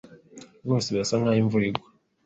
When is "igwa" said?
1.69-1.87